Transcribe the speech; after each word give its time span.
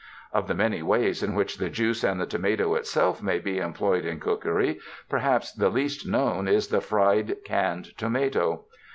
Of 0.33 0.47
the 0.47 0.55
many 0.55 0.81
ways 0.81 1.21
in 1.21 1.35
which 1.35 1.57
the 1.59 1.69
juice 1.69 2.03
and 2.03 2.19
the 2.19 2.25
tomato 2.25 2.73
itself 2.73 3.21
may 3.21 3.37
be 3.37 3.59
employed 3.59 4.03
in 4.03 4.19
cookery, 4.19 4.79
perhaps 5.07 5.53
the 5.53 5.69
least 5.69 6.07
known 6.07 6.47
is 6.47 6.69
the 6.69 6.81
fried 6.81 7.35
canned 7.45 7.95
tomato. 7.99 8.65